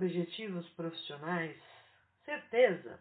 objetivos 0.00 0.66
profissionais? 0.70 1.54
Certeza! 2.24 2.98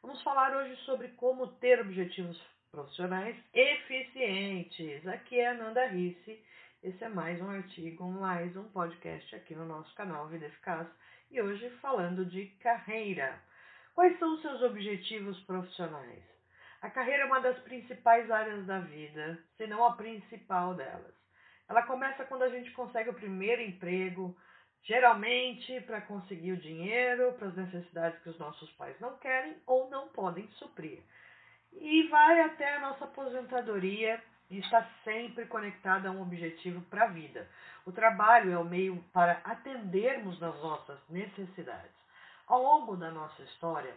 Vamos 0.00 0.22
falar 0.22 0.56
hoje 0.56 0.74
sobre 0.86 1.08
como 1.08 1.46
ter 1.58 1.78
objetivos 1.78 2.40
profissionais 2.70 3.36
eficientes. 3.52 5.06
Aqui 5.08 5.38
é 5.38 5.48
a 5.48 5.54
Nanda 5.54 5.86
Risse. 5.88 6.42
Esse 6.82 7.04
é 7.04 7.08
mais 7.10 7.38
um 7.42 7.50
artigo, 7.50 8.10
mais 8.10 8.56
um 8.56 8.64
podcast 8.70 9.36
aqui 9.36 9.54
no 9.54 9.66
nosso 9.66 9.94
canal 9.94 10.26
Vida 10.28 10.46
Eficaz. 10.46 10.88
E 11.30 11.38
hoje 11.42 11.68
falando 11.82 12.24
de 12.24 12.46
carreira. 12.62 13.38
Quais 13.94 14.18
são 14.18 14.34
os 14.34 14.40
seus 14.40 14.62
objetivos 14.62 15.38
profissionais? 15.40 16.24
A 16.80 16.88
carreira 16.88 17.24
é 17.24 17.26
uma 17.26 17.40
das 17.40 17.58
principais 17.58 18.30
áreas 18.30 18.64
da 18.64 18.78
vida, 18.80 19.38
se 19.58 19.66
não 19.66 19.84
a 19.84 19.96
principal 19.96 20.74
delas. 20.74 21.14
Ela 21.68 21.82
começa 21.82 22.24
quando 22.24 22.44
a 22.44 22.48
gente 22.48 22.70
consegue 22.70 23.10
o 23.10 23.14
primeiro 23.14 23.60
emprego, 23.60 24.34
geralmente 24.84 25.80
para 25.82 26.00
conseguir 26.02 26.52
o 26.52 26.60
dinheiro 26.60 27.32
para 27.34 27.48
as 27.48 27.56
necessidades 27.56 28.20
que 28.22 28.30
os 28.30 28.38
nossos 28.38 28.70
pais 28.72 28.98
não 29.00 29.16
querem 29.18 29.56
ou 29.66 29.88
não 29.90 30.08
podem 30.08 30.48
suprir. 30.52 31.00
E 31.72 32.08
vai 32.08 32.40
até 32.42 32.76
a 32.76 32.80
nossa 32.80 33.04
aposentadoria 33.04 34.22
e 34.50 34.58
está 34.58 34.86
sempre 35.04 35.46
conectada 35.46 36.08
a 36.08 36.12
um 36.12 36.22
objetivo 36.22 36.80
para 36.82 37.04
a 37.04 37.08
vida. 37.08 37.48
O 37.86 37.92
trabalho 37.92 38.52
é 38.52 38.58
o 38.58 38.64
meio 38.64 39.02
para 39.12 39.40
atendermos 39.44 40.38
nas 40.38 40.54
nossas 40.60 40.98
necessidades. 41.08 41.90
Ao 42.46 42.62
longo 42.62 42.96
da 42.96 43.10
nossa 43.10 43.42
história, 43.42 43.94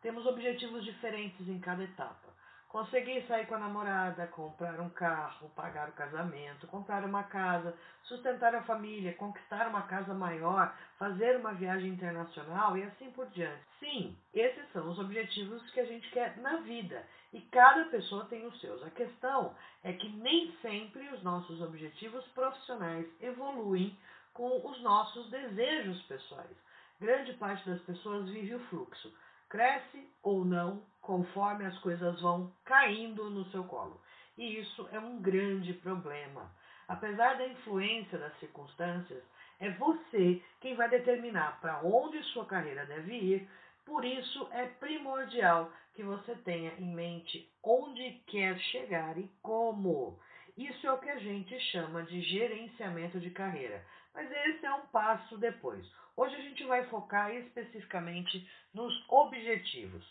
temos 0.00 0.24
objetivos 0.24 0.84
diferentes 0.84 1.46
em 1.46 1.58
cada 1.58 1.82
etapa. 1.84 2.28
Conseguir 2.68 3.26
sair 3.26 3.46
com 3.46 3.54
a 3.54 3.60
namorada, 3.60 4.26
comprar 4.26 4.78
um 4.78 4.90
carro, 4.90 5.48
pagar 5.56 5.88
o 5.88 5.92
casamento, 5.92 6.66
comprar 6.66 7.02
uma 7.02 7.22
casa, 7.24 7.74
sustentar 8.02 8.54
a 8.54 8.62
família, 8.62 9.14
conquistar 9.14 9.68
uma 9.68 9.82
casa 9.82 10.12
maior, 10.12 10.76
fazer 10.98 11.36
uma 11.36 11.54
viagem 11.54 11.88
internacional 11.88 12.76
e 12.76 12.82
assim 12.82 13.10
por 13.12 13.26
diante. 13.30 13.62
Sim, 13.80 14.14
esses 14.34 14.70
são 14.70 14.86
os 14.90 14.98
objetivos 14.98 15.62
que 15.70 15.80
a 15.80 15.86
gente 15.86 16.10
quer 16.10 16.36
na 16.36 16.56
vida 16.56 17.02
e 17.32 17.40
cada 17.40 17.86
pessoa 17.86 18.26
tem 18.26 18.46
os 18.46 18.60
seus. 18.60 18.82
A 18.82 18.90
questão 18.90 19.54
é 19.82 19.94
que 19.94 20.10
nem 20.10 20.54
sempre 20.60 21.08
os 21.08 21.22
nossos 21.22 21.62
objetivos 21.62 22.26
profissionais 22.28 23.06
evoluem 23.22 23.96
com 24.34 24.68
os 24.68 24.78
nossos 24.82 25.30
desejos 25.30 26.02
pessoais. 26.02 26.56
Grande 27.00 27.32
parte 27.34 27.66
das 27.66 27.80
pessoas 27.80 28.28
vive 28.28 28.56
o 28.56 28.60
fluxo 28.66 29.10
cresce 29.48 30.08
ou 30.22 30.44
não 30.44 30.82
conforme 31.00 31.64
as 31.64 31.78
coisas 31.78 32.20
vão 32.20 32.52
caindo 32.64 33.30
no 33.30 33.44
seu 33.50 33.64
colo. 33.64 34.00
E 34.36 34.60
isso 34.60 34.88
é 34.92 34.98
um 35.00 35.20
grande 35.20 35.72
problema. 35.74 36.50
Apesar 36.86 37.36
da 37.36 37.46
influência 37.46 38.18
das 38.18 38.38
circunstâncias, 38.38 39.22
é 39.60 39.70
você 39.70 40.42
quem 40.60 40.74
vai 40.74 40.88
determinar 40.88 41.60
para 41.60 41.80
onde 41.82 42.22
sua 42.24 42.46
carreira 42.46 42.86
deve 42.86 43.14
ir. 43.14 43.48
Por 43.84 44.04
isso 44.04 44.48
é 44.52 44.66
primordial 44.66 45.72
que 45.94 46.02
você 46.02 46.34
tenha 46.36 46.72
em 46.78 46.94
mente 46.94 47.50
onde 47.62 48.22
quer 48.26 48.58
chegar 48.58 49.18
e 49.18 49.28
como. 49.42 50.18
Isso 50.56 50.86
é 50.86 50.92
o 50.92 50.98
que 50.98 51.10
a 51.10 51.18
gente 51.18 51.58
chama 51.70 52.02
de 52.02 52.20
gerenciamento 52.20 53.18
de 53.18 53.30
carreira. 53.30 53.84
Mas 54.14 54.30
esse 54.30 54.64
é 54.64 54.72
um 54.72 54.86
passo 54.86 55.36
depois. 55.38 55.86
Hoje 56.16 56.34
a 56.34 56.40
gente 56.40 56.64
vai 56.64 56.84
focar 56.86 57.32
especificamente 57.34 58.48
nos 58.74 58.92
objetivos. 59.08 60.04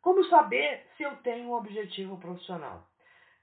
Como 0.00 0.24
saber 0.24 0.86
se 0.96 1.02
eu 1.02 1.16
tenho 1.18 1.48
um 1.48 1.54
objetivo 1.54 2.18
profissional? 2.18 2.88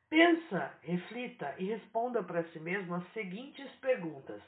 Pensa, 0.10 0.74
reflita 0.82 1.56
e 1.58 1.66
responda 1.66 2.24
para 2.24 2.44
si 2.46 2.60
mesmo 2.60 2.96
as 2.96 3.14
seguintes 3.14 3.70
perguntas. 3.82 4.42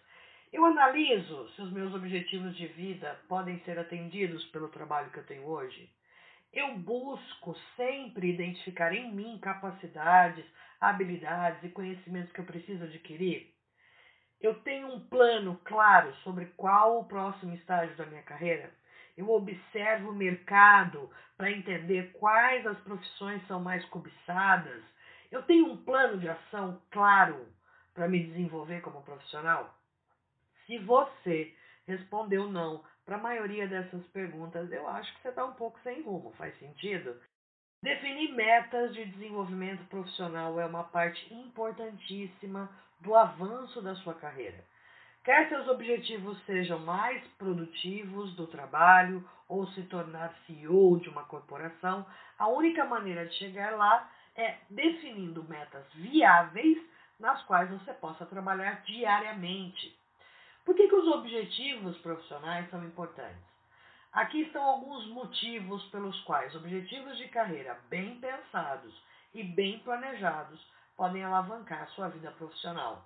Eu 0.51 0.63
analiso 0.63 1.49
se 1.49 1.61
os 1.61 1.71
meus 1.71 1.93
objetivos 1.93 2.55
de 2.55 2.67
vida 2.67 3.19
podem 3.27 3.59
ser 3.61 3.77
atendidos 3.77 4.45
pelo 4.45 4.69
trabalho 4.69 5.11
que 5.11 5.19
eu 5.19 5.25
tenho 5.25 5.45
hoje? 5.45 5.91
Eu 6.53 6.77
busco 6.77 7.55
sempre 7.75 8.29
identificar 8.29 8.93
em 8.93 9.13
mim 9.13 9.37
capacidades, 9.39 10.45
habilidades 10.79 11.63
e 11.63 11.69
conhecimentos 11.69 12.31
que 12.31 12.39
eu 12.39 12.45
preciso 12.45 12.85
adquirir? 12.85 13.56
Eu 14.39 14.53
tenho 14.61 14.87
um 14.93 14.99
plano 14.99 15.59
claro 15.63 16.13
sobre 16.23 16.45
qual 16.57 16.99
o 16.99 17.05
próximo 17.05 17.55
estágio 17.55 17.95
da 17.95 18.05
minha 18.05 18.21
carreira. 18.21 18.71
Eu 19.17 19.29
observo 19.31 20.11
o 20.11 20.15
mercado 20.15 21.09
para 21.35 21.51
entender 21.51 22.11
quais 22.13 22.65
as 22.67 22.77
profissões 22.81 23.45
são 23.47 23.59
mais 23.59 23.83
cobiçadas. 23.85 24.83
Eu 25.31 25.41
tenho 25.43 25.71
um 25.71 25.77
plano 25.77 26.19
de 26.19 26.29
ação 26.29 26.79
claro 26.91 27.47
para 27.95 28.07
me 28.07 28.27
desenvolver 28.27 28.81
como 28.81 29.01
profissional. 29.01 29.75
Se 30.67 30.77
você 30.77 31.55
respondeu 31.87 32.47
não 32.47 32.83
para 33.05 33.15
a 33.15 33.21
maioria 33.21 33.67
dessas 33.67 34.05
perguntas, 34.07 34.71
eu 34.71 34.87
acho 34.87 35.11
que 35.15 35.21
você 35.21 35.29
está 35.29 35.45
um 35.45 35.53
pouco 35.53 35.79
sem 35.79 36.03
rumo. 36.03 36.31
Faz 36.33 36.57
sentido? 36.59 37.19
Definir 37.81 38.33
metas 38.33 38.93
de 38.93 39.05
desenvolvimento 39.05 39.83
profissional 39.85 40.59
é 40.59 40.65
uma 40.65 40.83
parte 40.83 41.33
importantíssima 41.33 42.69
do 43.01 43.15
avanço 43.15 43.81
da 43.81 43.95
sua 43.95 44.13
carreira. 44.13 44.63
Quer 45.23 45.49
seus 45.49 45.67
objetivos 45.67 46.41
sejam 46.45 46.79
mais 46.79 47.21
produtivos 47.37 48.33
do 48.35 48.47
trabalho 48.47 49.27
ou 49.47 49.67
se 49.67 49.83
tornar 49.83 50.33
CEO 50.45 50.99
de 50.99 51.09
uma 51.09 51.25
corporação, 51.25 52.05
a 52.39 52.47
única 52.47 52.85
maneira 52.85 53.25
de 53.25 53.35
chegar 53.35 53.75
lá 53.75 54.09
é 54.35 54.55
definindo 54.69 55.43
metas 55.43 55.85
viáveis 55.93 56.77
nas 57.19 57.41
quais 57.43 57.69
você 57.69 57.93
possa 57.93 58.25
trabalhar 58.25 58.83
diariamente. 58.83 59.97
Por 60.63 60.75
que, 60.75 60.87
que 60.87 60.95
os 60.95 61.07
objetivos 61.07 61.97
profissionais 61.99 62.69
são 62.69 62.83
importantes? 62.83 63.47
Aqui 64.13 64.41
estão 64.41 64.63
alguns 64.63 65.07
motivos 65.07 65.83
pelos 65.89 66.19
quais 66.21 66.55
objetivos 66.55 67.17
de 67.17 67.27
carreira 67.27 67.77
bem 67.89 68.19
pensados 68.19 68.93
e 69.33 69.43
bem 69.43 69.79
planejados 69.79 70.59
podem 70.97 71.23
alavancar 71.23 71.87
sua 71.91 72.09
vida 72.09 72.31
profissional. 72.31 73.05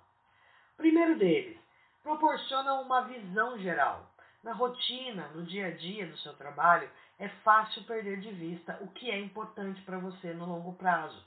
Primeiro 0.76 1.16
deles, 1.18 1.58
proporcionam 2.02 2.82
uma 2.82 3.02
visão 3.02 3.58
geral. 3.58 4.10
Na 4.42 4.52
rotina, 4.52 5.28
no 5.28 5.44
dia 5.44 5.68
a 5.68 5.70
dia 5.70 6.06
do 6.06 6.16
seu 6.18 6.34
trabalho, 6.34 6.90
é 7.18 7.28
fácil 7.44 7.84
perder 7.84 8.18
de 8.18 8.32
vista 8.32 8.76
o 8.80 8.88
que 8.88 9.10
é 9.10 9.20
importante 9.20 9.80
para 9.82 9.98
você 9.98 10.32
no 10.32 10.46
longo 10.46 10.72
prazo. 10.72 11.24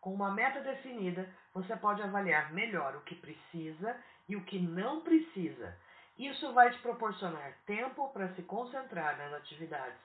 Com 0.00 0.12
uma 0.12 0.32
meta 0.32 0.60
definida, 0.60 1.26
você 1.54 1.74
pode 1.76 2.02
avaliar 2.02 2.52
melhor 2.52 2.96
o 2.96 3.00
que 3.02 3.14
precisa 3.14 3.96
e 4.28 4.36
o 4.36 4.44
que 4.44 4.58
não 4.58 5.00
precisa 5.00 5.74
isso 6.18 6.52
vai 6.52 6.70
te 6.70 6.78
proporcionar 6.78 7.56
tempo 7.66 8.08
para 8.10 8.32
se 8.34 8.42
concentrar 8.42 9.16
nas 9.16 9.32
atividades 9.34 9.98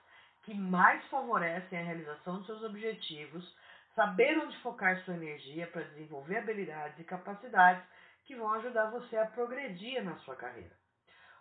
que 0.43 0.53
mais 0.53 1.03
favorecem 1.07 1.77
a 1.77 1.83
realização 1.83 2.39
de 2.39 2.45
seus 2.45 2.63
objetivos, 2.63 3.53
saber 3.97 4.37
onde 4.37 4.55
focar 4.59 5.03
sua 5.03 5.15
energia 5.15 5.65
para 5.65 5.81
desenvolver 5.81 6.37
habilidades 6.37 6.99
e 6.99 7.03
capacidades 7.03 7.83
que 8.25 8.35
vão 8.35 8.53
ajudar 8.53 8.91
você 8.91 9.17
a 9.17 9.25
progredir 9.25 10.03
na 10.03 10.15
sua 10.17 10.35
carreira. 10.35 10.77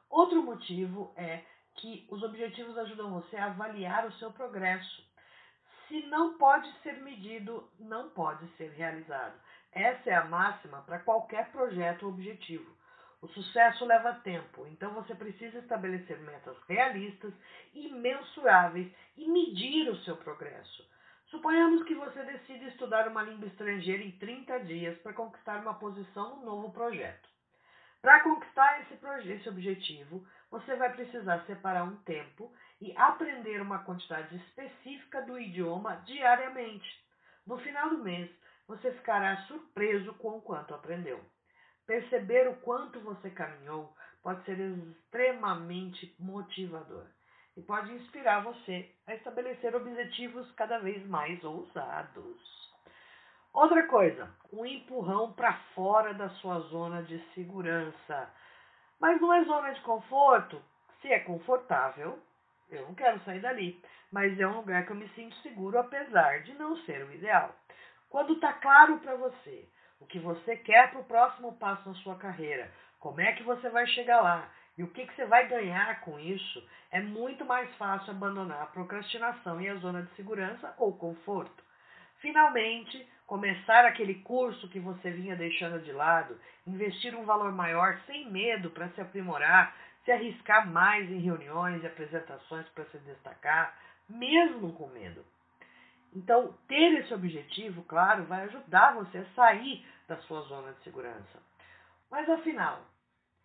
Outro 0.08 0.42
motivo 0.42 1.12
é 1.18 1.44
que 1.74 2.06
os 2.10 2.22
objetivos 2.22 2.78
ajudam 2.78 3.12
você 3.12 3.36
a 3.36 3.46
avaliar 3.46 4.06
o 4.06 4.12
seu 4.12 4.32
progresso. 4.32 5.04
Se 5.86 6.06
não 6.06 6.38
pode 6.38 6.72
ser 6.80 6.94
medido, 7.02 7.70
não 7.78 8.08
pode 8.08 8.48
ser 8.56 8.70
realizado. 8.70 9.38
Essa 9.70 10.08
é 10.08 10.14
a 10.14 10.24
máxima 10.24 10.80
para 10.80 11.00
qualquer 11.00 11.52
projeto 11.52 12.04
ou 12.04 12.12
objetivo. 12.12 12.74
O 13.20 13.28
sucesso 13.28 13.84
leva 13.84 14.14
tempo, 14.24 14.66
então 14.68 14.94
você 14.94 15.14
precisa 15.14 15.58
estabelecer 15.58 16.18
metas 16.20 16.56
realistas 16.66 17.34
e 17.74 17.90
mensuráveis 17.90 18.90
e 19.14 19.28
medir 19.28 19.90
o 19.90 19.98
seu 20.04 20.16
progresso. 20.16 20.95
Suponhamos 21.36 21.82
que 21.82 21.94
você 21.94 22.22
decide 22.22 22.66
estudar 22.68 23.06
uma 23.08 23.22
língua 23.22 23.46
estrangeira 23.46 24.02
em 24.02 24.10
30 24.12 24.58
dias 24.60 24.96
para 25.02 25.12
conquistar 25.12 25.60
uma 25.60 25.74
posição 25.74 26.36
no 26.36 26.46
novo 26.46 26.72
projeto. 26.72 27.28
Para 28.00 28.20
conquistar 28.20 28.80
esse, 28.80 28.98
esse 29.30 29.46
objetivo, 29.46 30.26
você 30.50 30.74
vai 30.76 30.94
precisar 30.94 31.44
separar 31.44 31.84
um 31.84 31.96
tempo 32.04 32.50
e 32.80 32.96
aprender 32.96 33.60
uma 33.60 33.80
quantidade 33.80 34.34
específica 34.34 35.20
do 35.20 35.38
idioma 35.38 35.96
diariamente. 36.06 36.88
No 37.46 37.58
final 37.58 37.90
do 37.90 37.98
mês, 37.98 38.30
você 38.66 38.90
ficará 38.92 39.36
surpreso 39.42 40.14
com 40.14 40.38
o 40.38 40.40
quanto 40.40 40.72
aprendeu. 40.72 41.22
Perceber 41.86 42.48
o 42.48 42.56
quanto 42.60 42.98
você 43.00 43.28
caminhou 43.28 43.94
pode 44.22 44.42
ser 44.46 44.58
extremamente 44.58 46.16
motivador 46.18 47.06
e 47.56 47.62
pode 47.62 47.92
inspirar 47.92 48.40
você 48.40 48.88
a 49.06 49.14
estabelecer 49.14 49.74
objetivos 49.74 50.50
cada 50.52 50.78
vez 50.78 51.04
mais 51.06 51.42
ousados. 51.42 52.56
Outra 53.52 53.86
coisa, 53.86 54.28
um 54.52 54.66
empurrão 54.66 55.32
para 55.32 55.54
fora 55.74 56.12
da 56.12 56.28
sua 56.28 56.60
zona 56.60 57.02
de 57.02 57.18
segurança. 57.32 58.30
Mas 59.00 59.20
não 59.20 59.32
é 59.32 59.44
zona 59.44 59.72
de 59.72 59.80
conforto. 59.80 60.60
Se 61.00 61.08
é 61.08 61.20
confortável, 61.20 62.18
eu 62.68 62.82
não 62.82 62.94
quero 62.94 63.18
sair 63.20 63.40
dali, 63.40 63.82
mas 64.12 64.38
é 64.38 64.46
um 64.46 64.58
lugar 64.58 64.84
que 64.84 64.92
eu 64.92 64.96
me 64.96 65.08
sinto 65.10 65.34
seguro 65.36 65.78
apesar 65.78 66.42
de 66.42 66.52
não 66.54 66.76
ser 66.78 67.04
o 67.04 67.12
ideal. 67.12 67.54
Quando 68.10 68.34
está 68.34 68.52
claro 68.52 68.98
para 68.98 69.14
você 69.16 69.66
o 70.00 70.06
que 70.06 70.18
você 70.18 70.56
quer 70.56 70.90
para 70.90 71.00
o 71.00 71.04
próximo 71.04 71.56
passo 71.56 71.88
na 71.88 71.94
sua 71.96 72.16
carreira, 72.16 72.70
como 73.00 73.20
é 73.20 73.32
que 73.32 73.42
você 73.42 73.70
vai 73.70 73.86
chegar 73.86 74.20
lá, 74.20 74.50
e 74.78 74.82
o 74.82 74.88
que, 74.88 75.06
que 75.06 75.14
você 75.14 75.24
vai 75.24 75.48
ganhar 75.48 76.00
com 76.00 76.18
isso, 76.18 76.66
é 76.90 77.00
muito 77.00 77.44
mais 77.44 77.74
fácil 77.76 78.10
abandonar 78.10 78.62
a 78.62 78.66
procrastinação 78.66 79.60
e 79.60 79.68
a 79.68 79.76
zona 79.76 80.02
de 80.02 80.14
segurança 80.14 80.74
ou 80.78 80.96
conforto. 80.96 81.64
Finalmente, 82.18 83.06
começar 83.26 83.84
aquele 83.84 84.16
curso 84.16 84.68
que 84.68 84.78
você 84.78 85.10
vinha 85.10 85.34
deixando 85.36 85.82
de 85.82 85.92
lado, 85.92 86.38
investir 86.66 87.14
um 87.14 87.24
valor 87.24 87.52
maior 87.52 87.98
sem 88.06 88.30
medo 88.30 88.70
para 88.70 88.88
se 88.90 89.00
aprimorar, 89.00 89.74
se 90.04 90.12
arriscar 90.12 90.70
mais 90.70 91.10
em 91.10 91.18
reuniões 91.18 91.82
e 91.82 91.86
apresentações 91.86 92.68
para 92.68 92.84
se 92.86 92.98
destacar, 92.98 93.76
mesmo 94.08 94.72
com 94.74 94.88
medo. 94.88 95.24
Então, 96.14 96.54
ter 96.68 97.00
esse 97.00 97.12
objetivo, 97.12 97.82
claro, 97.82 98.24
vai 98.24 98.44
ajudar 98.44 98.94
você 98.94 99.18
a 99.18 99.26
sair 99.34 99.86
da 100.08 100.16
sua 100.18 100.40
zona 100.42 100.72
de 100.72 100.82
segurança. 100.84 101.42
Mas 102.10 102.28
afinal, 102.30 102.80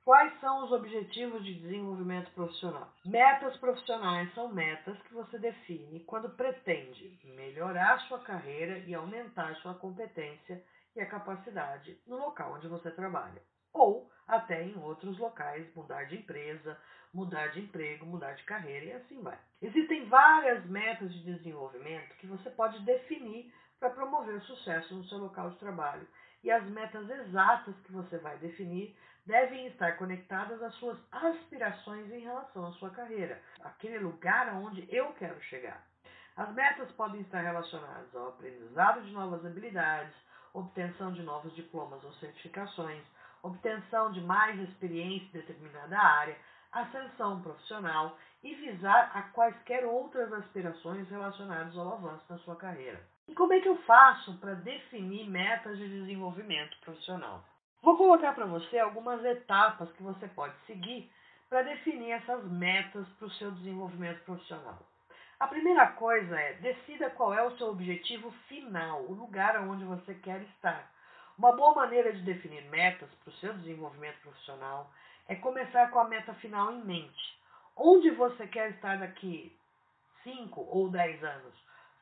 Quais 0.03 0.39
são 0.39 0.65
os 0.65 0.71
objetivos 0.71 1.45
de 1.45 1.53
desenvolvimento 1.59 2.31
profissional? 2.31 2.91
Metas 3.05 3.55
profissionais 3.57 4.33
são 4.33 4.51
metas 4.51 4.99
que 5.03 5.13
você 5.13 5.37
define 5.37 5.99
quando 6.01 6.35
pretende 6.35 7.19
melhorar 7.23 7.99
sua 8.07 8.19
carreira 8.19 8.79
e 8.79 8.95
aumentar 8.95 9.55
sua 9.57 9.75
competência 9.75 10.63
e 10.95 11.01
a 11.01 11.05
capacidade 11.05 11.99
no 12.07 12.17
local 12.17 12.55
onde 12.55 12.67
você 12.67 12.89
trabalha. 12.89 13.43
Ou 13.71 14.09
até 14.27 14.63
em 14.63 14.75
outros 14.79 15.19
locais, 15.19 15.71
mudar 15.75 16.05
de 16.05 16.17
empresa, 16.17 16.75
mudar 17.13 17.47
de 17.49 17.61
emprego, 17.61 18.03
mudar 18.03 18.33
de 18.33 18.43
carreira 18.43 18.85
e 18.85 18.93
assim 18.93 19.21
vai. 19.21 19.37
Existem 19.61 20.05
várias 20.05 20.65
metas 20.65 21.13
de 21.13 21.23
desenvolvimento 21.23 22.15
que 22.17 22.25
você 22.25 22.49
pode 22.49 22.79
definir 22.79 23.53
para 23.81 23.89
promover 23.89 24.35
o 24.35 24.41
sucesso 24.41 24.93
no 24.93 25.03
seu 25.05 25.17
local 25.17 25.49
de 25.49 25.57
trabalho. 25.57 26.07
E 26.43 26.51
as 26.51 26.63
metas 26.69 27.09
exatas 27.09 27.75
que 27.83 27.91
você 27.91 28.19
vai 28.19 28.37
definir 28.37 28.95
devem 29.25 29.67
estar 29.67 29.97
conectadas 29.97 30.61
às 30.61 30.73
suas 30.75 30.97
aspirações 31.11 32.11
em 32.11 32.19
relação 32.19 32.67
à 32.67 32.71
sua 32.73 32.91
carreira, 32.91 33.41
aquele 33.63 33.97
lugar 33.97 34.49
aonde 34.49 34.87
eu 34.89 35.11
quero 35.13 35.41
chegar. 35.41 35.83
As 36.37 36.53
metas 36.53 36.91
podem 36.91 37.21
estar 37.21 37.41
relacionadas 37.41 38.15
ao 38.15 38.29
aprendizado 38.29 39.01
de 39.01 39.11
novas 39.11 39.43
habilidades, 39.45 40.13
obtenção 40.53 41.11
de 41.13 41.23
novos 41.23 41.53
diplomas 41.55 42.03
ou 42.03 42.13
certificações, 42.13 43.03
obtenção 43.41 44.11
de 44.11 44.21
mais 44.21 44.59
experiência 44.59 45.27
em 45.37 45.41
determinada 45.41 45.99
área, 45.99 46.37
ascensão 46.71 47.41
profissional 47.41 48.17
e 48.43 48.53
visar 48.55 49.11
a 49.15 49.23
quaisquer 49.23 49.85
outras 49.85 50.31
aspirações 50.33 51.09
relacionadas 51.09 51.75
ao 51.77 51.93
avanço 51.93 52.27
da 52.29 52.37
sua 52.39 52.55
carreira. 52.55 53.10
E 53.27 53.33
como 53.33 53.53
é 53.53 53.59
que 53.59 53.69
eu 53.69 53.77
faço 53.83 54.37
para 54.39 54.55
definir 54.55 55.29
metas 55.29 55.77
de 55.77 55.87
desenvolvimento 55.87 56.77
profissional? 56.81 57.43
Vou 57.81 57.97
colocar 57.97 58.33
para 58.33 58.45
você 58.45 58.77
algumas 58.77 59.23
etapas 59.25 59.91
que 59.93 60.03
você 60.03 60.27
pode 60.27 60.53
seguir 60.65 61.11
para 61.49 61.63
definir 61.63 62.11
essas 62.11 62.43
metas 62.45 63.07
para 63.17 63.27
o 63.27 63.31
seu 63.31 63.51
desenvolvimento 63.51 64.23
profissional. 64.23 64.79
A 65.39 65.47
primeira 65.47 65.87
coisa 65.93 66.39
é 66.39 66.53
decida 66.53 67.09
qual 67.09 67.33
é 67.33 67.43
o 67.43 67.57
seu 67.57 67.69
objetivo 67.69 68.31
final, 68.47 69.01
o 69.05 69.13
lugar 69.13 69.59
onde 69.61 69.83
você 69.83 70.13
quer 70.13 70.41
estar. 70.43 70.91
Uma 71.37 71.55
boa 71.55 71.73
maneira 71.73 72.13
de 72.13 72.21
definir 72.21 72.63
metas 72.69 73.09
para 73.15 73.31
o 73.31 73.35
seu 73.37 73.53
desenvolvimento 73.55 74.19
profissional 74.21 74.91
é 75.27 75.35
começar 75.35 75.89
com 75.89 75.99
a 75.99 76.07
meta 76.07 76.33
final 76.35 76.71
em 76.71 76.85
mente. 76.85 77.39
Onde 77.75 78.11
você 78.11 78.45
quer 78.45 78.69
estar 78.71 78.99
daqui 78.99 79.57
5 80.23 80.61
ou 80.61 80.89
10 80.89 81.23
anos? 81.23 81.53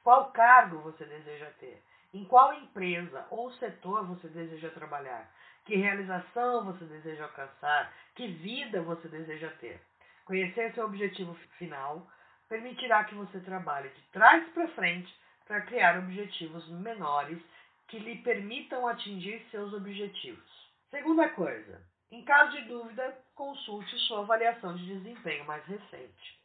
Qual 0.03 0.31
cargo 0.31 0.79
você 0.79 1.05
deseja 1.05 1.49
ter? 1.59 1.81
Em 2.13 2.25
qual 2.25 2.53
empresa 2.53 3.25
ou 3.29 3.51
setor 3.53 4.05
você 4.05 4.27
deseja 4.29 4.69
trabalhar? 4.69 5.29
Que 5.65 5.75
realização 5.75 6.65
você 6.65 6.85
deseja 6.85 7.25
alcançar? 7.25 7.93
Que 8.15 8.27
vida 8.27 8.81
você 8.81 9.07
deseja 9.07 9.49
ter? 9.59 9.79
Conhecer 10.25 10.73
seu 10.73 10.85
objetivo 10.85 11.35
final 11.57 12.07
permitirá 12.47 13.03
que 13.03 13.15
você 13.15 13.39
trabalhe 13.41 13.89
de 13.89 14.01
trás 14.11 14.47
para 14.53 14.67
frente 14.69 15.13
para 15.45 15.61
criar 15.61 15.97
objetivos 15.99 16.67
menores 16.69 17.39
que 17.87 17.99
lhe 17.99 18.17
permitam 18.23 18.87
atingir 18.87 19.45
seus 19.51 19.73
objetivos. 19.73 20.69
Segunda 20.89 21.29
coisa, 21.29 21.81
em 22.11 22.23
caso 22.23 22.51
de 22.53 22.61
dúvida, 22.67 23.17
consulte 23.35 23.95
sua 24.07 24.21
avaliação 24.21 24.75
de 24.75 24.85
desempenho 24.85 25.45
mais 25.45 25.63
recente. 25.65 26.38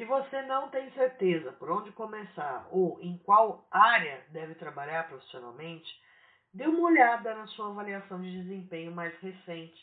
Se 0.00 0.06
você 0.06 0.40
não 0.40 0.70
tem 0.70 0.90
certeza 0.92 1.52
por 1.52 1.70
onde 1.70 1.92
começar 1.92 2.66
ou 2.70 2.98
em 3.02 3.18
qual 3.18 3.68
área 3.70 4.24
deve 4.30 4.54
trabalhar 4.54 5.06
profissionalmente, 5.06 5.92
Dê 6.52 6.66
uma 6.66 6.88
olhada 6.88 7.32
na 7.32 7.46
sua 7.46 7.68
avaliação 7.68 8.20
de 8.20 8.42
desempenho 8.42 8.90
mais 8.90 9.16
recente. 9.20 9.80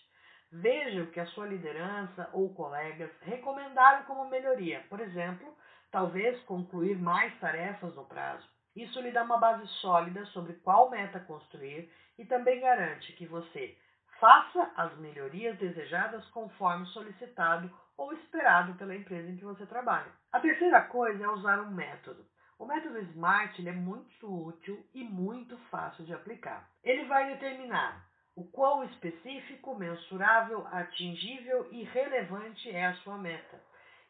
Veja 0.51 1.03
o 1.03 1.11
que 1.11 1.19
a 1.19 1.25
sua 1.27 1.47
liderança 1.47 2.29
ou 2.33 2.53
colegas 2.53 3.09
recomendaram 3.21 4.03
como 4.03 4.29
melhoria. 4.29 4.83
Por 4.89 4.99
exemplo, 4.99 5.47
talvez 5.89 6.37
concluir 6.41 6.97
mais 6.97 7.33
tarefas 7.39 7.95
no 7.95 8.03
prazo. 8.03 8.45
Isso 8.75 8.99
lhe 8.99 9.11
dá 9.11 9.23
uma 9.23 9.37
base 9.37 9.65
sólida 9.79 10.25
sobre 10.27 10.55
qual 10.55 10.89
meta 10.89 11.21
construir 11.21 11.89
e 12.17 12.25
também 12.25 12.59
garante 12.59 13.13
que 13.13 13.25
você 13.25 13.77
faça 14.19 14.71
as 14.75 14.95
melhorias 14.97 15.57
desejadas 15.57 16.25
conforme 16.29 16.85
solicitado 16.87 17.71
ou 17.97 18.13
esperado 18.13 18.73
pela 18.75 18.95
empresa 18.95 19.29
em 19.29 19.37
que 19.37 19.45
você 19.45 19.65
trabalha. 19.65 20.11
A 20.31 20.39
terceira 20.39 20.81
coisa 20.81 21.23
é 21.23 21.29
usar 21.29 21.59
um 21.61 21.71
método. 21.71 22.25
O 22.59 22.65
método 22.65 22.99
SMART 22.99 23.59
é 23.59 23.71
muito 23.71 24.47
útil 24.47 24.83
e 24.93 25.03
muito 25.03 25.57
fácil 25.69 26.05
de 26.05 26.13
aplicar. 26.13 26.67
Ele 26.83 27.05
vai 27.05 27.33
determinar 27.33 28.05
o 28.35 28.43
quão 28.45 28.83
específico, 28.83 29.75
mensurável, 29.75 30.67
atingível 30.71 31.67
e 31.71 31.83
relevante 31.83 32.69
é 32.69 32.85
a 32.85 32.93
sua 32.97 33.17
meta, 33.17 33.59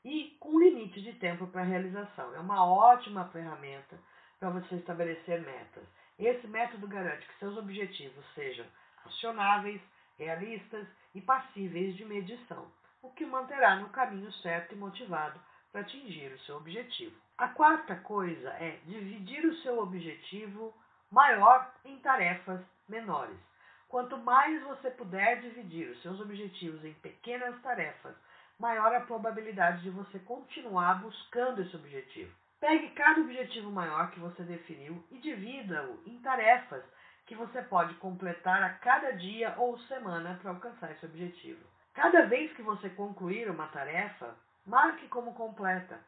e 0.04 0.36
com 0.40 0.60
limite 0.60 1.02
de 1.02 1.14
tempo 1.14 1.48
para 1.48 1.64
realização. 1.64 2.36
É 2.36 2.40
uma 2.40 2.66
ótima 2.66 3.26
ferramenta 3.30 3.98
para 4.40 4.50
você 4.50 4.76
estabelecer 4.76 5.42
metas. 5.42 5.84
Esse 6.20 6.48
método 6.48 6.88
garante 6.88 7.26
que 7.26 7.40
seus 7.40 7.58
objetivos 7.58 8.26
sejam 8.34 8.66
acionáveis, 9.06 9.82
realistas 10.18 10.88
e 11.14 11.22
passíveis 11.22 11.96
de 11.96 12.06
medição, 12.06 12.68
o 13.02 13.10
que 13.12 13.26
manterá 13.26 13.76
no 13.76 13.90
caminho 13.90 14.32
certo 14.34 14.74
e 14.74 14.78
motivado 14.78 15.40
para 15.72 15.82
atingir 15.82 16.32
o 16.34 16.40
seu 16.40 16.58
objetivo. 16.58 17.16
A 17.38 17.50
quarta 17.50 17.96
coisa 17.98 18.50
é 18.50 18.80
dividir 18.86 19.46
o 19.46 19.56
seu 19.58 19.80
objetivo 19.80 20.74
maior 21.12 21.72
em 21.86 21.98
tarefas 22.00 22.62
menores. 22.90 23.38
Quanto 23.88 24.18
mais 24.18 24.62
você 24.64 24.90
puder 24.92 25.40
dividir 25.40 25.90
os 25.90 26.02
seus 26.02 26.20
objetivos 26.20 26.84
em 26.84 26.94
pequenas 26.96 27.62
tarefas, 27.62 28.16
maior 28.60 28.94
a 28.94 29.02
probabilidade 29.02 29.84
de 29.84 29.90
você 29.90 30.20
continuar 30.20 31.02
buscando 31.02 31.62
esse 31.62 31.76
objetivo. 31.76 32.34
Pegue 32.60 32.90
cada 32.90 33.22
objetivo 33.22 33.70
maior 33.70 34.10
que 34.12 34.20
você 34.20 34.44
definiu 34.44 35.02
e 35.12 35.20
divida-o 35.20 36.02
em 36.08 36.20
tarefas 36.20 36.84
que 37.28 37.36
você 37.36 37.62
pode 37.62 37.94
completar 37.96 38.64
a 38.64 38.70
cada 38.70 39.12
dia 39.12 39.54
ou 39.58 39.78
semana 39.80 40.40
para 40.42 40.52
alcançar 40.52 40.92
esse 40.92 41.06
objetivo. 41.06 41.64
Cada 41.94 42.26
vez 42.26 42.52
que 42.54 42.62
você 42.62 42.90
concluir 42.90 43.50
uma 43.50 43.68
tarefa, 43.68 44.34
marque 44.66 45.08
como 45.10 45.34
completa. 45.34 46.00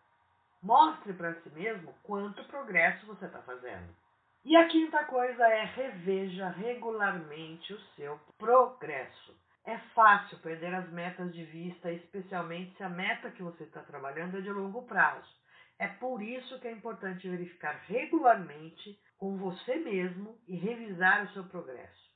Mostre 0.63 1.13
para 1.13 1.35
si 1.35 1.49
mesmo 1.49 1.93
quanto 2.03 2.43
progresso 2.45 3.05
você 3.05 3.25
está 3.25 3.39
fazendo. 3.39 3.93
E 4.45 4.55
a 4.55 4.67
quinta 4.67 5.03
coisa 5.03 5.45
é 5.45 5.65
reveja 5.65 6.47
regularmente 6.49 7.73
o 7.73 7.79
seu 7.95 8.17
progresso. 8.37 9.37
É 9.65 9.77
fácil 9.93 10.37
perder 10.39 10.73
as 10.73 10.89
metas 10.89 11.33
de 11.33 11.43
vista, 11.43 11.91
especialmente 11.91 12.75
se 12.77 12.83
a 12.83 12.89
meta 12.89 13.29
que 13.29 13.43
você 13.43 13.63
está 13.63 13.81
trabalhando 13.81 14.37
é 14.37 14.41
de 14.41 14.51
longo 14.51 14.83
prazo. 14.83 15.29
É 15.77 15.87
por 15.87 16.21
isso 16.21 16.59
que 16.59 16.67
é 16.67 16.71
importante 16.71 17.29
verificar 17.29 17.81
regularmente 17.87 18.97
com 19.19 19.37
você 19.37 19.75
mesmo 19.75 20.35
e 20.47 20.55
revisar 20.55 21.25
o 21.25 21.33
seu 21.33 21.43
progresso. 21.43 22.09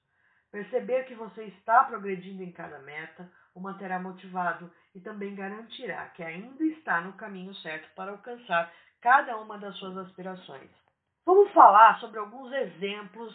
Perceber 0.49 1.03
que 1.03 1.15
você 1.15 1.43
está 1.45 1.83
progredindo 1.83 2.41
em 2.41 2.51
cada 2.51 2.79
meta 2.79 3.29
o 3.53 3.59
manterá 3.59 3.99
motivado 3.99 4.71
e 4.95 4.99
também 4.99 5.35
garantirá 5.35 6.07
que 6.09 6.23
ainda 6.23 6.63
está 6.63 7.01
no 7.01 7.13
caminho 7.13 7.53
certo 7.55 7.93
para 7.93 8.11
alcançar 8.11 8.71
cada 9.01 9.37
uma 9.37 9.57
das 9.57 9.75
suas 9.77 9.97
aspirações. 9.97 10.69
Vamos 11.25 11.51
falar 11.51 11.99
sobre 11.99 12.19
alguns 12.19 12.51
exemplos 12.53 13.33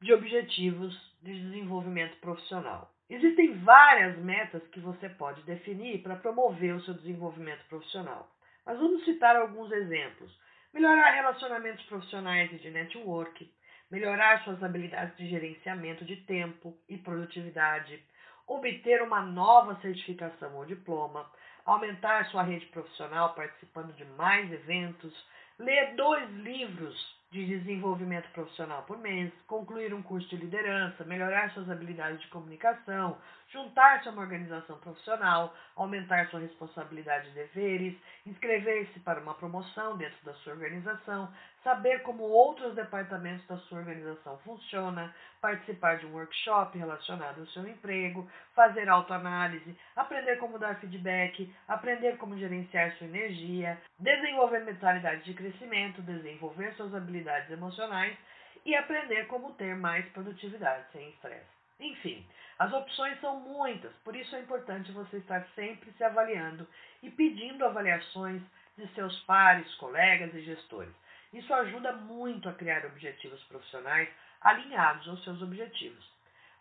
de 0.00 0.12
objetivos 0.12 0.94
de 1.22 1.32
desenvolvimento 1.40 2.18
profissional. 2.20 2.90
Existem 3.08 3.58
várias 3.58 4.18
metas 4.18 4.66
que 4.68 4.80
você 4.80 5.08
pode 5.10 5.42
definir 5.42 6.02
para 6.02 6.16
promover 6.16 6.74
o 6.74 6.80
seu 6.82 6.94
desenvolvimento 6.94 7.64
profissional, 7.68 8.30
mas 8.64 8.78
vamos 8.78 9.04
citar 9.04 9.36
alguns 9.36 9.70
exemplos. 9.72 10.32
Melhorar 10.74 11.12
relacionamentos 11.12 11.84
profissionais 11.84 12.52
e 12.52 12.56
de 12.56 12.68
network, 12.68 13.48
melhorar 13.88 14.42
suas 14.42 14.60
habilidades 14.60 15.16
de 15.16 15.28
gerenciamento 15.28 16.04
de 16.04 16.16
tempo 16.16 16.76
e 16.88 16.98
produtividade, 16.98 18.02
obter 18.44 19.00
uma 19.00 19.22
nova 19.22 19.80
certificação 19.80 20.56
ou 20.56 20.66
diploma, 20.66 21.30
aumentar 21.64 22.26
sua 22.26 22.42
rede 22.42 22.66
profissional 22.66 23.34
participando 23.34 23.94
de 23.94 24.04
mais 24.04 24.52
eventos, 24.52 25.14
ler 25.60 25.94
dois 25.94 26.28
livros 26.30 27.23
de 27.34 27.44
desenvolvimento 27.44 28.30
profissional 28.30 28.84
por 28.84 28.96
mês, 28.96 29.32
concluir 29.48 29.92
um 29.92 30.00
curso 30.00 30.28
de 30.28 30.36
liderança, 30.36 31.04
melhorar 31.04 31.50
suas 31.50 31.68
habilidades 31.68 32.20
de 32.20 32.28
comunicação, 32.28 33.18
juntar-se 33.48 34.08
a 34.08 34.12
uma 34.12 34.22
organização 34.22 34.78
profissional, 34.78 35.52
aumentar 35.74 36.28
sua 36.28 36.38
responsabilidade 36.38 37.28
e 37.30 37.32
deveres, 37.32 37.96
inscrever-se 38.24 39.00
para 39.00 39.20
uma 39.20 39.34
promoção 39.34 39.96
dentro 39.96 40.24
da 40.24 40.32
sua 40.34 40.52
organização, 40.52 41.28
saber 41.64 42.02
como 42.02 42.22
outros 42.22 42.74
departamentos 42.74 43.44
da 43.46 43.56
sua 43.56 43.78
organização 43.78 44.38
funcionam, 44.40 45.10
participar 45.40 45.96
de 45.96 46.06
um 46.06 46.12
workshop 46.12 46.78
relacionado 46.78 47.40
ao 47.40 47.46
seu 47.48 47.66
emprego, 47.66 48.30
fazer 48.54 48.88
autoanálise, 48.88 49.76
aprender 49.96 50.36
como 50.36 50.58
dar 50.58 50.78
feedback, 50.78 51.52
aprender 51.66 52.18
como 52.18 52.36
gerenciar 52.36 52.92
sua 52.96 53.06
energia, 53.06 53.80
desenvolver 53.98 54.60
mentalidade 54.60 55.24
de 55.24 55.32
crescimento, 55.32 56.02
desenvolver 56.02 56.74
suas 56.74 56.94
habilidades 56.94 57.50
emocionais 57.50 58.16
e 58.64 58.76
aprender 58.76 59.26
como 59.26 59.54
ter 59.54 59.74
mais 59.74 60.06
produtividade 60.10 60.84
sem 60.92 61.08
estresse. 61.08 61.54
Enfim, 61.80 62.24
as 62.58 62.72
opções 62.72 63.18
são 63.20 63.40
muitas, 63.40 63.92
por 64.04 64.14
isso 64.14 64.36
é 64.36 64.40
importante 64.40 64.92
você 64.92 65.16
estar 65.16 65.44
sempre 65.54 65.90
se 65.92 66.04
avaliando 66.04 66.68
e 67.02 67.10
pedindo 67.10 67.64
avaliações 67.64 68.42
de 68.76 68.86
seus 68.88 69.18
pares, 69.20 69.72
colegas 69.76 70.32
e 70.34 70.42
gestores. 70.42 70.92
Isso 71.34 71.52
ajuda 71.52 71.92
muito 71.92 72.48
a 72.48 72.54
criar 72.54 72.86
objetivos 72.86 73.42
profissionais 73.44 74.08
alinhados 74.40 75.08
aos 75.08 75.22
seus 75.24 75.42
objetivos. 75.42 76.12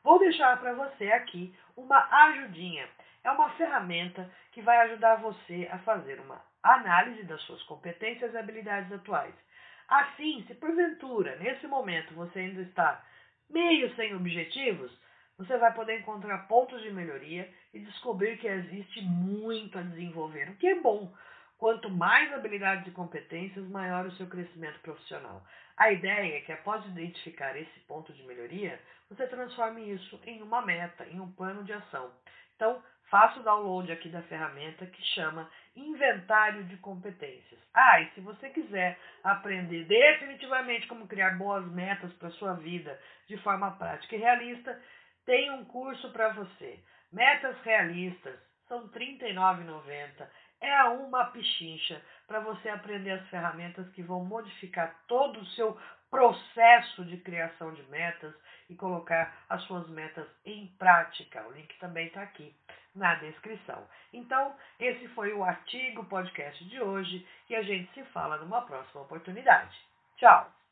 Vou 0.04 0.20
deixar 0.20 0.60
para 0.60 0.74
você 0.74 1.12
aqui 1.12 1.56
uma 1.78 2.00
ajudinha. 2.28 2.88
É 3.24 3.32
uma 3.32 3.50
ferramenta 3.52 4.30
que 4.52 4.62
vai 4.62 4.78
ajudar 4.82 5.16
você 5.16 5.70
a 5.72 5.78
fazer 5.80 6.20
uma 6.20 6.42
análise 6.62 7.24
das 7.24 7.42
suas 7.44 7.64
competências 7.64 8.34
e 8.34 8.38
habilidades 8.38 8.92
atuais 8.92 9.34
Assim, 9.88 10.44
se 10.48 10.56
porventura, 10.56 11.36
nesse 11.38 11.68
momento, 11.68 12.14
você 12.14 12.40
ainda 12.40 12.62
está 12.62 13.04
meio 13.50 13.94
sem 13.96 14.16
objetivos, 14.16 14.92
você 15.38 15.58
vai 15.58 15.74
poder 15.74 16.00
encontrar 16.00 16.48
pontos 16.48 16.82
de 16.82 16.92
melhoria 16.92 17.48
e 17.74 17.80
descobrir 17.80 18.38
que 18.38 18.48
existe 18.48 19.02
muito 19.02 19.78
a 19.78 19.82
desenvolver, 19.82 20.50
o 20.50 20.56
que 20.56 20.68
é 20.68 20.76
bom. 20.80 21.14
Quanto 21.64 21.90
mais 21.90 22.34
habilidades 22.34 22.86
e 22.88 22.92
competências, 22.92 23.66
maior 23.70 24.06
o 24.06 24.12
seu 24.18 24.28
crescimento 24.28 24.78
profissional. 24.82 25.42
A 25.78 25.94
ideia 25.94 26.36
é 26.36 26.42
que, 26.42 26.52
após 26.52 26.86
identificar 26.88 27.56
esse 27.56 27.80
ponto 27.88 28.12
de 28.12 28.22
melhoria, 28.24 28.78
você 29.10 29.26
transforme 29.28 29.94
isso 29.94 30.20
em 30.26 30.42
uma 30.42 30.62
meta, 30.62 31.06
em 31.06 31.22
um 31.22 31.32
plano 31.32 31.64
de 31.64 31.72
ação. 31.72 32.12
Então, 32.58 32.84
faça 33.10 33.40
o 33.40 33.44
download 33.44 33.90
aqui 33.94 34.10
da 34.10 34.22
ferramenta 34.24 34.86
que 34.88 35.02
chama 35.16 35.50
Inventário 35.74 36.66
de 36.66 36.76
Competências. 36.76 37.62
Ah, 37.74 38.02
e 38.02 38.10
se 38.10 38.20
você 38.20 38.50
quiser 38.50 39.00
aprender 39.24 39.86
definitivamente 39.86 40.86
como 40.88 41.08
criar 41.08 41.38
boas 41.38 41.66
metas 41.72 42.12
para 42.16 42.30
sua 42.32 42.56
vida 42.56 43.00
de 43.26 43.38
forma 43.38 43.72
prática 43.78 44.18
e 44.18 44.20
realista, 44.20 44.78
tem 45.26 45.50
um 45.52 45.64
curso 45.64 46.12
para 46.12 46.34
você. 46.34 46.84
Metas 47.14 47.58
realistas 47.62 48.38
são 48.68 48.88
R$ 48.88 49.18
39,90. 49.22 50.28
É 50.64 50.82
uma 50.86 51.26
pichincha 51.26 52.02
para 52.26 52.40
você 52.40 52.70
aprender 52.70 53.12
as 53.12 53.28
ferramentas 53.28 53.86
que 53.90 54.02
vão 54.02 54.24
modificar 54.24 54.96
todo 55.10 55.42
o 55.42 55.46
seu 55.48 55.78
processo 56.10 57.04
de 57.04 57.18
criação 57.18 57.74
de 57.74 57.84
metas 57.90 58.34
e 58.70 58.76
colocar 58.76 59.44
as 59.50 59.62
suas 59.64 59.90
metas 59.90 60.26
em 60.46 60.68
prática. 60.80 61.46
O 61.46 61.52
link 61.52 61.78
também 61.80 62.08
está 62.08 62.22
aqui 62.22 62.56
na 62.96 63.16
descrição. 63.16 63.86
Então, 64.14 64.56
esse 64.80 65.06
foi 65.10 65.34
o 65.34 65.44
artigo 65.44 66.06
podcast 66.06 66.64
de 66.64 66.80
hoje 66.80 67.28
e 67.50 67.56
a 67.58 67.62
gente 67.62 67.94
se 67.94 68.04
fala 68.06 68.38
numa 68.38 68.62
próxima 68.62 69.02
oportunidade. 69.02 69.78
Tchau! 70.16 70.63